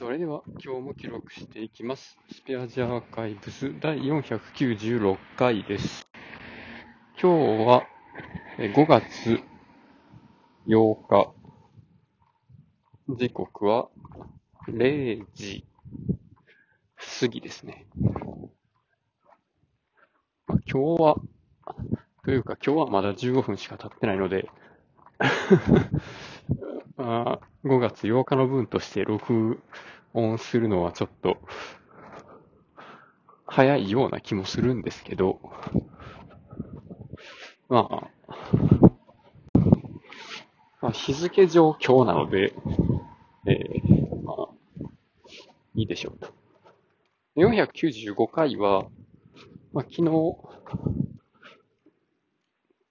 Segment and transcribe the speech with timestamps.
[0.00, 2.16] それでは今日も記録していきます。
[2.32, 6.08] スペアジアアーカイブス第496回です。
[7.20, 7.82] 今日は
[8.56, 9.42] 5月
[10.66, 11.34] 8日。
[13.10, 13.90] 時刻は
[14.70, 15.66] 0時
[17.20, 17.86] 過ぎですね。
[20.48, 21.16] 今日は、
[22.24, 24.48] というか今日はまだ15分しか経ってないので、
[26.96, 29.60] あ5月8日の分として録
[30.14, 31.36] 音するのはちょっと
[33.46, 35.40] 早いような気もするんですけど、
[37.68, 38.10] まあ、
[40.80, 42.54] まあ、日付上今日なので、
[43.46, 44.48] えーまあ、
[45.74, 46.32] いいでしょうと。
[47.36, 48.86] 495回は、
[49.72, 50.04] まあ、昨日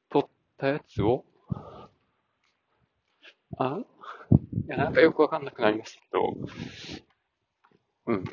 [0.10, 1.26] 撮ったやつを、
[3.58, 3.80] あ
[4.70, 6.36] や、なんかよくわかんなくなりましたけど、
[8.06, 8.24] うん。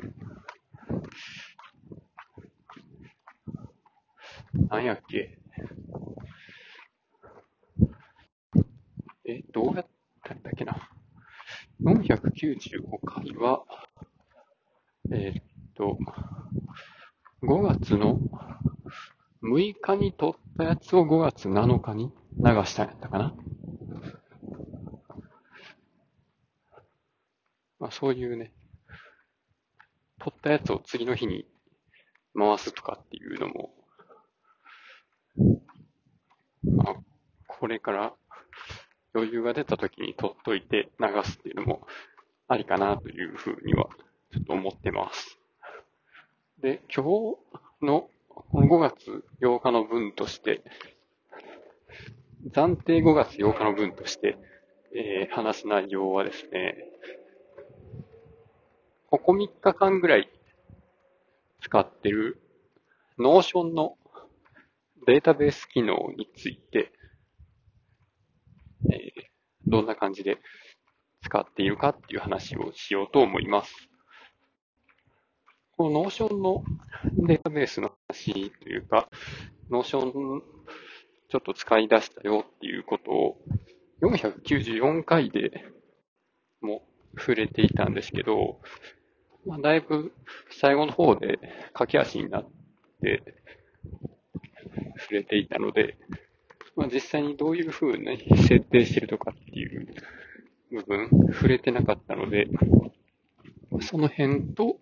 [4.69, 5.39] なんやっけ？
[9.25, 9.87] え、どうやっ
[10.23, 10.89] たんだっけな
[11.81, 13.63] ？495回は、
[15.11, 15.43] えーっ
[15.75, 15.97] と、
[17.43, 18.19] 5月の
[19.43, 23.33] 6日に撮ったやつを5月7日に流したんやったかな？
[27.87, 28.51] まあそういうね、
[30.19, 31.45] 撮ったやつを次の日に
[32.37, 33.71] 回すとかっていうのも、
[36.65, 36.95] まあ、
[37.47, 38.13] これから
[39.15, 41.87] 余裕が出た時に撮っといて流すっていうのも
[42.49, 43.87] ありかなというふうには
[44.33, 45.39] ちょっと思ってます。
[46.61, 50.61] で、今日のこの5月8日の分として、
[52.51, 54.37] 暫定5月8日の分として、
[54.93, 56.75] えー話す内容はですね、
[59.07, 60.29] ここ3日間ぐらい
[61.61, 62.41] 使ってる
[63.19, 63.95] Notion の
[65.05, 66.91] データベース機能について、
[68.91, 69.27] えー
[69.67, 70.37] どんな感じで
[71.23, 73.73] 使っているかっていう話をしようと思います。
[75.75, 76.63] この Notion の
[77.27, 79.09] データベースの話というか、
[79.69, 80.11] Notion
[81.29, 83.37] ちょっと使い出したよっていうことを
[84.01, 85.65] 494回で
[86.61, 86.87] も
[87.17, 88.61] 触れていたんですけど、
[89.47, 90.11] まあ、だいぶ
[90.51, 91.39] 最後の方で
[91.73, 92.49] 駆け足になっ
[93.01, 93.23] て
[94.99, 95.97] 触れていたので、
[96.75, 99.87] まあ、実際にどういう風に設定してるとかっていう
[100.71, 102.47] 部分触れてなかったので、
[103.81, 104.79] その辺と、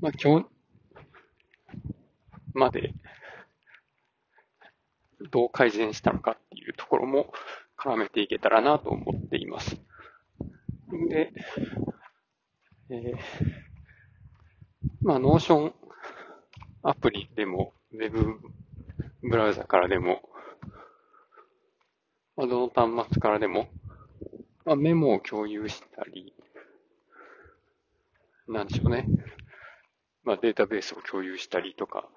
[0.00, 0.46] まあ、今日
[2.54, 2.94] まで
[5.32, 7.32] どう改善したのかっていうところも
[7.76, 9.76] 絡めていけたらなと思っています。
[11.10, 11.32] で、
[12.90, 13.18] えー
[15.02, 15.74] まあ、 Notion
[16.82, 18.38] アプリでも、ウェブ
[19.22, 20.22] ブラウザからでも、
[22.36, 23.68] まあ、どの端末からでも、
[24.64, 26.34] まあ、メモを共有したり、
[28.46, 29.06] なんでしょうね。
[30.24, 32.08] まあ、データベースを共有したりとか、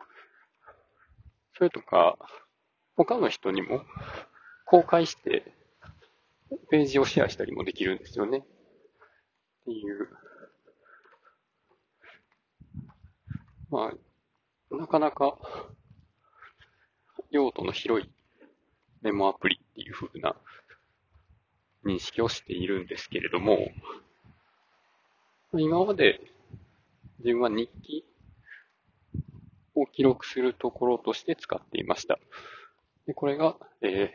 [1.57, 2.17] それとか、
[2.95, 3.83] 他の人にも
[4.65, 5.53] 公開して、
[6.69, 8.39] ページをシェアしたりもできるんですよね。
[8.39, 8.41] っ
[9.65, 10.07] ていう。
[13.71, 13.93] ま
[14.71, 15.37] あ、なかなか
[17.29, 18.09] 用途の広い
[19.01, 20.35] メモアプリっていう風な
[21.85, 23.71] 認識をしているんですけれども、
[25.53, 26.19] 今まで
[27.19, 28.05] 自分は日記
[29.73, 32.19] を記録するところとして使っていました。
[33.07, 34.11] でこれが、え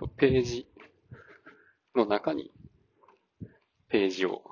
[0.00, 0.68] ー、ページ
[1.96, 2.52] の中に
[3.88, 4.42] ページを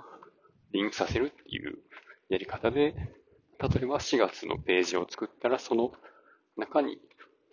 [0.72, 1.78] リンクさせるっていう
[2.28, 2.96] やり方で、
[3.58, 5.92] 例えば4月のページを作ったら、その
[6.56, 7.00] 中に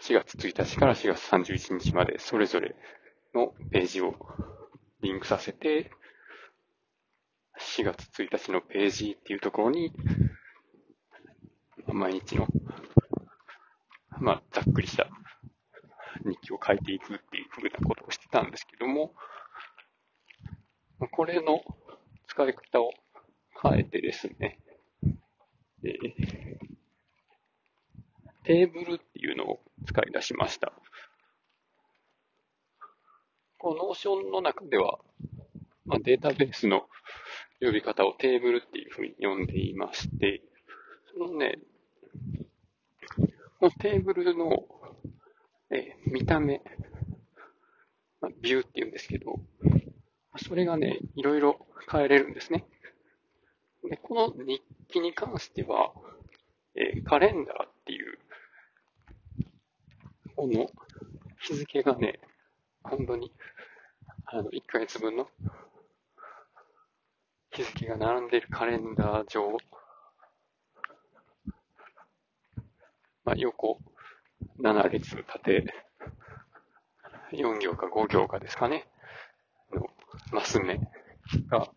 [0.02, 2.75] 4月1日から4月31日までそれぞれ
[3.34, 4.16] のページを
[5.02, 5.91] リンクさせて、
[7.78, 9.94] 4月1日のページっていうところに、
[11.88, 12.47] 毎日の、
[14.20, 15.08] まあ、ざっくりした
[16.26, 19.14] 日記を書いていくっていうふうなことをしてたんですけども、
[21.11, 21.61] これの
[22.28, 22.91] 使い方を
[23.61, 24.59] 変えてですね、
[25.85, 26.74] えー
[28.46, 30.74] テーブルっていうのを使い出しました。
[33.58, 35.00] この Notion の中では、
[35.85, 36.82] まあ、データベースの
[37.62, 40.41] 呼び方をテーブルっていうふうに呼んでいまして、
[41.14, 41.59] そのね、
[43.59, 44.66] このテーブルの、
[45.72, 46.62] えー見た目、
[48.20, 49.40] まあ、ビューって言うんですけど、
[50.36, 52.66] それがね、いろいろ変えれるんですね。
[53.90, 54.62] で、この日
[54.93, 55.91] 記に関しては、
[56.75, 58.17] えー、カレンダーっていう、
[60.35, 60.67] この
[61.41, 62.19] 日付がね、
[62.84, 63.31] 本当に、
[64.25, 65.28] あの、1ヶ月分の
[67.51, 69.57] 日付が並んでいるカレンダー上、
[73.25, 73.79] まあ、横
[74.59, 75.66] 7列縦
[77.31, 78.85] 4行か5行かですかね、
[79.73, 79.87] の
[80.31, 80.78] マス目
[81.49, 81.69] が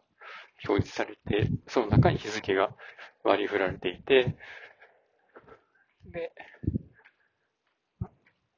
[0.69, 2.75] 表示されて、その中に日付が
[3.27, 4.37] 割り振られていて、
[6.05, 6.33] で、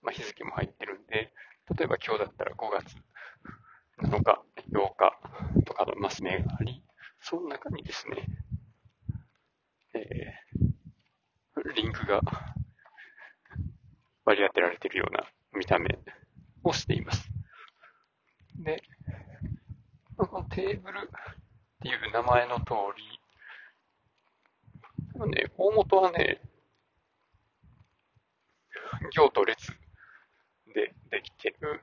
[0.02, 1.32] まあ、日付も入ってるんで、
[1.74, 2.94] 例えば今日だったら5月
[4.02, 6.82] 7日、8日とかのマス目があり、
[7.20, 8.26] その中にですね、
[9.94, 12.20] えー、リンクが
[14.26, 15.24] 割り当てられているような
[15.58, 15.98] 見た目
[16.62, 17.28] をしています。
[18.58, 18.82] で、
[20.18, 23.17] このテーブルっていう名前の通り、
[25.18, 26.40] まあね、大元はね、
[29.10, 29.72] 行と列
[30.72, 31.80] でできてる、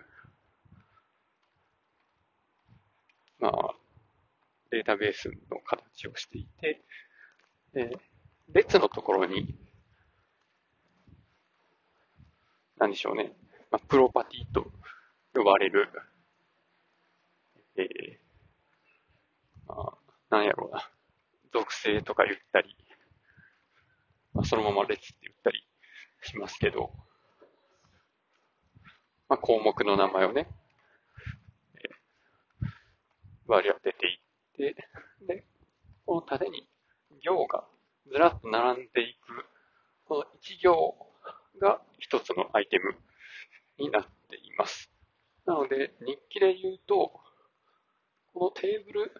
[3.39, 3.75] まあ、
[4.71, 6.81] データベースの形をしていて、
[7.73, 7.91] え
[8.53, 9.53] 列のところに、
[12.77, 13.33] 何でしょうね、
[13.69, 14.71] まあ、プロパティと
[15.33, 15.89] 呼ばれる、
[17.75, 19.93] えー、まあ、
[20.29, 20.89] なんやろうな、
[21.51, 22.77] 属性とか言ったり、
[24.35, 25.65] まあ、そのまま列って言ったり
[26.21, 26.91] しますけど、
[29.29, 30.47] まあ、項目の名前をね、
[33.47, 34.75] 割り当てていって、
[35.25, 35.45] で、
[36.05, 36.67] この縦に
[37.21, 37.65] 行が
[38.11, 39.45] ずらっと並んでいく、
[40.05, 40.95] この一行
[41.61, 42.95] が一つのアイテム
[43.77, 44.91] になっています。
[45.45, 47.11] なので、日記で言うと、
[48.33, 49.11] このテーブル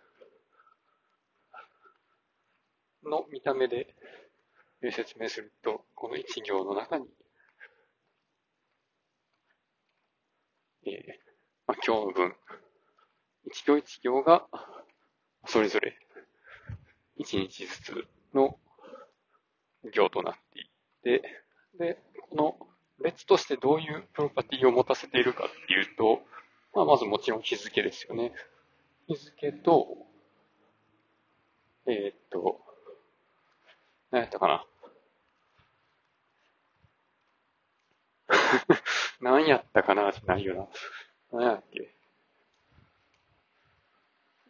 [3.10, 3.96] の見た目で
[4.82, 7.06] 説明すると、この一行の中に、
[10.86, 10.94] えー
[11.68, 12.36] まあ、今日の分、
[13.46, 14.48] 一行一行が、
[15.48, 15.98] それぞれ、
[17.18, 18.60] 一日ずつの
[19.92, 20.70] 行となってい
[21.04, 21.44] て、
[21.80, 21.98] で、
[22.30, 22.68] この
[23.04, 26.22] 列としてどういうプロパティを持たせているかっていうと、
[26.74, 28.34] まあ、まずもちろん日付ですよね。
[29.08, 29.88] 日付と、
[31.88, 32.65] えー、っと、
[34.12, 34.66] 何やったかな。
[39.22, 41.40] 何やったかなじゃないよな。
[41.40, 41.96] 何やっけ。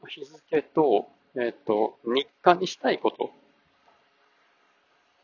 [0.08, 3.32] 日付と、えっ、と、日課にしたいこと。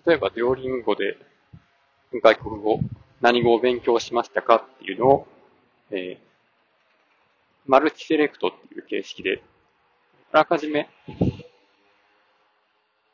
[0.05, 1.17] 例えば、両リンゴで
[2.11, 2.79] 外国語、
[3.21, 5.27] 何語を勉強しましたかっていうのを、
[5.91, 6.19] えー、
[7.65, 9.43] マルチセレクトっていう形式で、
[10.31, 10.89] あらかじめ、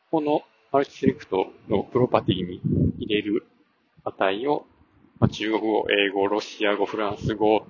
[0.09, 0.43] この
[0.77, 2.61] マルチセレクトのプロパティに
[2.99, 3.47] 入れる
[4.03, 4.67] 値を、
[5.19, 7.65] まあ、中国語、英語、ロシア語、フランス語、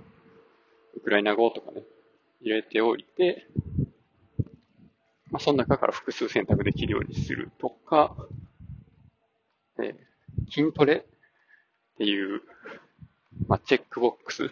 [0.93, 1.83] ウクライナ語とかね、
[2.41, 3.47] 入れておいて、
[5.31, 8.13] まあ、その中から複数選択できるようにするとか、
[9.79, 12.41] えー、筋トレっていう、
[13.47, 14.51] まあ、チェックボックス。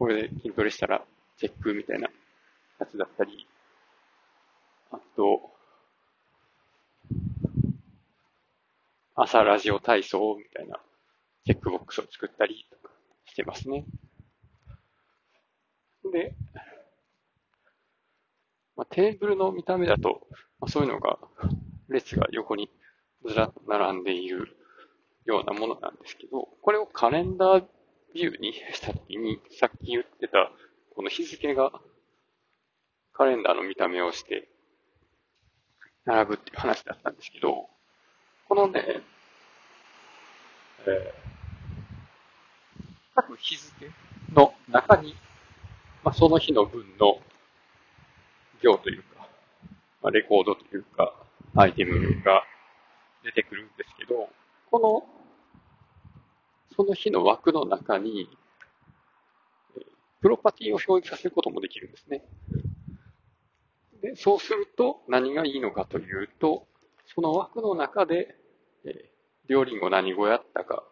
[0.00, 1.04] これで筋トレしたら
[1.38, 2.08] チェックみたいな
[2.80, 3.46] やつだったり、
[4.90, 5.55] あと、
[9.18, 10.78] 朝ラジオ体操みたいな
[11.46, 12.94] チェックボックスを作ったりとか
[13.24, 13.86] してますね。
[16.12, 16.34] で、
[18.76, 20.26] まあ、テーブルの見た目だと、
[20.60, 21.18] まあ、そういうのが、
[21.88, 22.68] 列が横に
[23.26, 24.54] ずらっと並んでいる
[25.24, 27.64] ようなものなんですけど、これをカレンダー
[28.14, 30.50] ビューにしたときに、さっき言ってた、
[30.94, 31.72] この日付が
[33.14, 34.46] カレンダーの見た目をして、
[36.04, 37.70] 並ぶっていう話だったんですけど、
[38.48, 39.02] このね、
[40.86, 42.84] えー、
[43.14, 43.90] 各日付？
[44.32, 45.16] の中に、
[46.04, 47.18] まあ、その日の分の
[48.62, 49.28] 行というか、
[50.02, 51.12] まあ、レコードというか、
[51.56, 52.44] アイテムが
[53.24, 54.28] 出てくるんですけど、
[54.70, 55.16] この
[56.76, 58.28] その日の枠の中に、
[60.20, 62.22] プロパティを表示させることもできるんですね。
[64.02, 66.66] で、そうすると何がいいのかというと、
[67.14, 68.34] その枠の中で、
[68.84, 68.92] えー、
[69.48, 70.84] 両輪を何語やったか、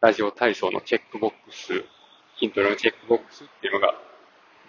[0.00, 1.84] ラジオ体操のチェックボックス、
[2.38, 3.94] 筋トレのチェックボックスっていうのが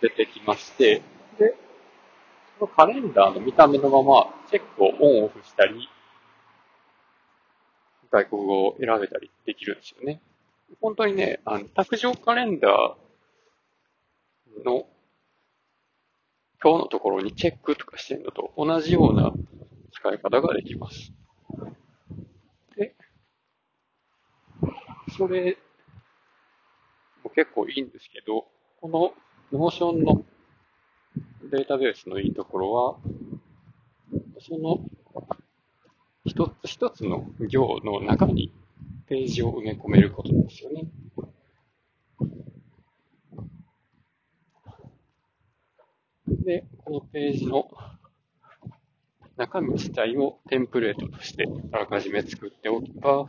[0.02, 1.02] 出てきまして、
[1.38, 1.56] で、
[2.60, 5.90] そのカレンダーの見た目のままチェックをオンオフしたり、
[8.12, 10.22] 外国語を選べたりできるんですよね。
[10.82, 14.88] 本当にね、あの、卓上カレンダーの
[16.64, 19.32] 今日のところにチェックとかしてるのと同じような
[19.92, 21.14] 使い方ができます。
[22.76, 22.96] で、
[25.18, 25.58] それ
[27.24, 28.46] も結構いいんですけど、
[28.82, 29.14] この
[29.58, 30.26] Notion の
[31.52, 32.98] データベースのいいところは、
[34.40, 34.80] その
[36.26, 38.52] 一つ一つの行の中に
[39.08, 40.86] ページを埋め込めることですよね。
[46.48, 47.70] で、このページの
[49.36, 53.26] 中身自体をテンプレートとしてあらかじめ作っておけば、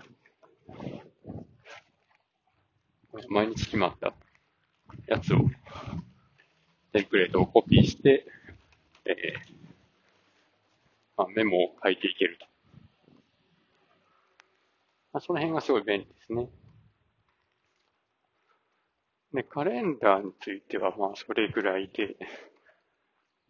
[3.29, 4.15] 毎日決まった
[5.09, 5.39] やつを、
[6.93, 8.25] テンプレートをコピーして、
[9.05, 9.55] えー
[11.17, 12.47] まあ、メモを書いていけると。
[15.13, 16.49] まあ、その辺がすごい便利ですね。
[19.35, 22.17] で、カレンダーについては、まあ、それぐらいで、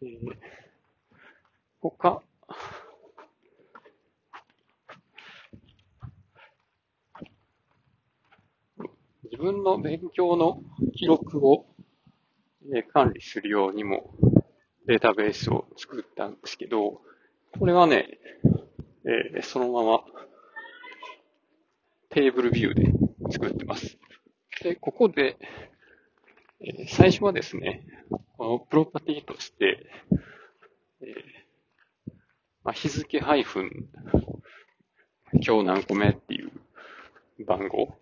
[0.01, 0.35] えー、
[1.81, 2.23] 他、
[9.25, 10.61] 自分の勉強の
[10.95, 11.65] 記録を、
[12.73, 14.13] え管理するようにも
[14.85, 17.01] データベースを作ったんですけど、
[17.57, 18.19] これはね、
[19.05, 20.03] えー、そのまま
[22.09, 22.93] テーブルビューで
[23.31, 23.97] 作ってます。
[24.63, 25.37] で、ここで、
[26.61, 27.85] えー、最初はですね、
[28.49, 29.85] のプロパティとして、
[31.01, 31.39] えー
[32.63, 33.87] まあ、日付ハイフン、
[35.33, 36.51] 今日何個目っていう
[37.45, 37.95] 番号。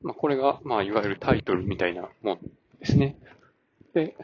[0.00, 2.38] まあ、これが、まあ、いわゆるタイトルみたいなもん
[2.80, 3.16] ですね。
[3.94, 4.16] で、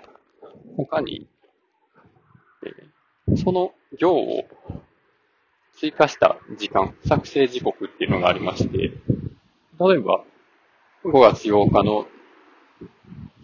[0.77, 1.29] 他に、
[2.65, 4.45] えー、その行を
[5.77, 10.25] 追加した時間、作成時刻っていうのがありまして、例えば、
[11.05, 12.07] 5月8日の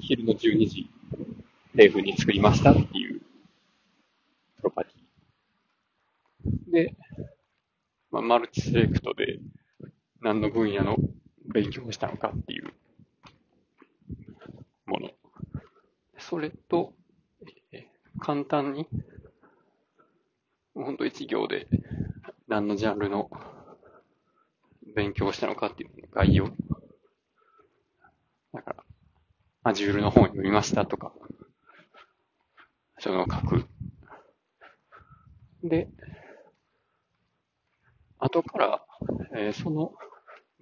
[0.00, 0.90] 昼の12時
[1.74, 6.72] 0分に作りましたっていうプロパティ。
[6.72, 6.96] で、
[8.10, 9.38] まあ、マルチセレクトで
[10.20, 10.96] 何の分野の
[11.46, 12.72] 勉強をしたのかっていう
[14.86, 15.10] もの。
[16.18, 16.92] それと、
[18.18, 18.88] 簡単に、
[20.74, 21.68] ほんと一行で
[22.48, 23.30] 何のジャンルの
[24.94, 26.50] 勉強をしたのかっていう概要。
[28.54, 28.76] だか
[29.64, 31.12] ら、Azure の本を読みましたとか、
[33.00, 33.66] その書く。
[35.64, 35.88] で、
[38.18, 38.86] 後から、
[39.36, 39.92] えー、その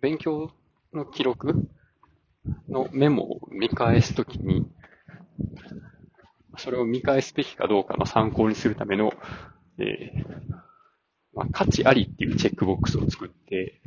[0.00, 0.50] 勉強
[0.94, 1.68] の記録
[2.68, 4.66] のメモを見返すときに、
[6.56, 9.12] それを見返すべきかどうかの参考にするための、
[9.78, 10.54] えー、
[11.34, 13.82] まあ、価値ありっていうチェックボックスを作って、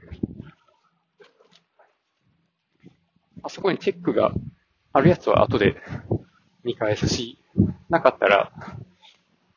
[3.45, 4.34] あそこにチェックが
[4.92, 5.78] あるやつは後で
[6.66, 7.40] 見返すし、
[7.88, 8.52] なかったら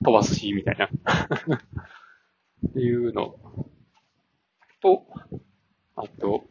[0.05, 0.87] 飛ばすし、みたいな。
[2.69, 3.35] っていうの
[4.81, 5.05] と、
[5.97, 6.45] あと、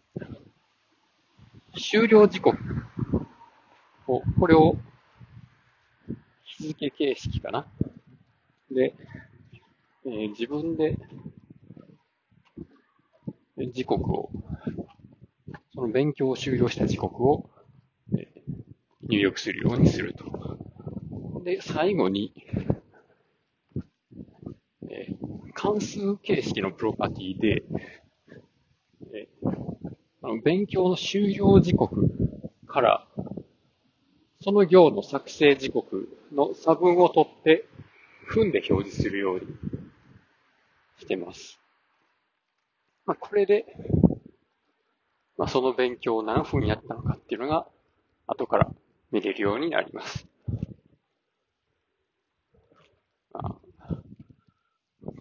[1.77, 2.57] 終了時刻
[4.07, 4.75] を、これを
[6.43, 7.65] 日付形式かな。
[8.69, 8.93] で、
[10.05, 10.97] えー、自分で
[13.71, 14.31] 時刻を、
[15.87, 17.49] の勉強を終了した時刻を、
[19.09, 20.59] 入力するようにすると。
[21.43, 22.33] で、最後に、
[24.89, 25.07] え、
[25.53, 27.63] 関数形式のプロパティで、
[29.13, 29.27] え、
[30.21, 32.11] あの勉強の終了時刻
[32.67, 33.07] から、
[34.41, 37.65] その行の作成時刻の差分を取って、
[38.27, 39.47] 分で表示するように
[40.99, 41.59] してます。
[43.05, 43.65] まあ、これで、
[45.37, 47.67] まあ、その勉強を何分やったのかっていうのが、
[48.25, 48.69] 後から
[49.11, 50.27] 見れるようになります。
[53.33, 53.55] あ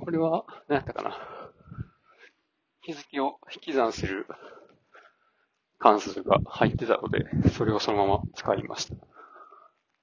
[0.01, 1.19] これは、何やったかな。
[2.83, 4.27] 日付を引き算する
[5.79, 8.95] 関数が入ってたので、それをそのまま使いました。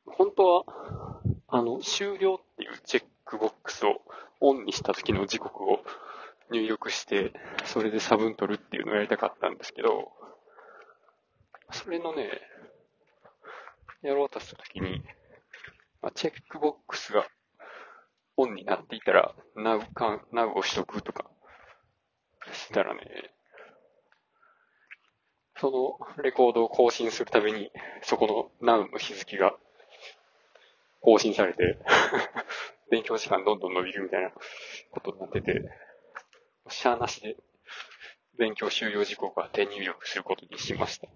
[0.05, 4.01] 本当は、あの、終了っていうチェックボックスを
[4.41, 5.79] オンにした時の時刻を
[6.52, 7.34] 入力して、
[7.66, 10.12] それで差分取るっていうのをやりたかったんですけど、
[11.72, 12.30] それのね、
[14.02, 15.02] やろうとしたときに、
[16.02, 17.26] まあ、チェックボックスが
[18.36, 21.26] オンになっていたら、ナウかん、ナウをしとくとか、
[22.52, 23.34] したらね、
[25.58, 27.72] そのレコードを更新するたびに、
[28.02, 29.56] そこのナウの日付が
[31.02, 31.78] 更新されて
[32.90, 34.32] 勉強時間どんどん伸びるみたいな
[34.92, 35.62] ことになってて、
[36.70, 37.38] しゃーなしで
[38.38, 41.08] 勉強終了時刻は手入力することにしました。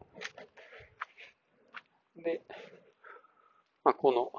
[2.15, 2.41] で、
[3.83, 4.31] まあ、この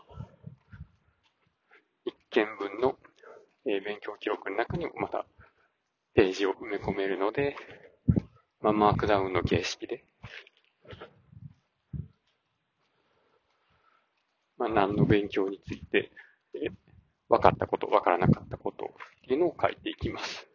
[2.04, 2.96] 一件分の、
[3.66, 5.26] え、勉強記録の中にもまた
[6.14, 7.56] ページを埋め込めるので、
[8.60, 10.04] まあ、マークダウンの形式で、
[14.56, 16.10] まあ、何の勉強について、
[16.54, 16.70] え、
[17.28, 18.88] 分かったこと、分からなかったことっ
[19.26, 20.47] ていうのを書いていきます。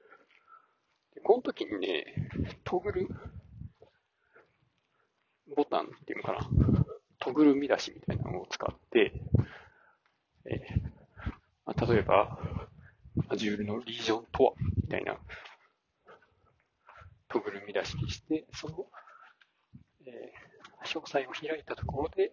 [1.34, 2.06] でこの時にね、
[2.64, 3.08] トグル
[5.56, 6.40] ボタンっていうのかな。
[7.20, 9.14] トグル見出しみたいなのを使って、
[10.46, 10.94] えー
[11.66, 12.38] ま、例えば、
[13.30, 15.18] Azure のリージョンとはみたいな
[17.30, 18.86] トグル見出しにして、その、
[20.06, 22.32] えー、詳細を開いたところで、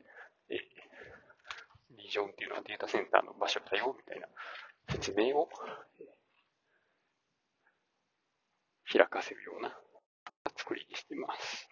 [0.50, 4.26] えー、リージョンっていうのはデータセンターの場所だよみたいな
[4.90, 5.48] 説明を、
[6.00, 6.06] えー、
[8.92, 9.76] 開かせるような
[10.56, 11.68] 作りにしています。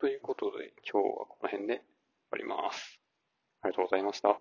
[0.00, 1.84] ということで、今日はこの辺で終
[2.30, 3.00] わります。
[3.62, 4.40] ありがとうございました。